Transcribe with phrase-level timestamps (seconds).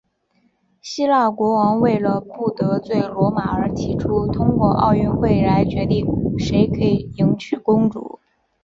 [0.81, 6.07] 希腊国王为了不得罪罗马而提出通过奥运会来决定
[6.39, 8.19] 谁可以迎娶公主。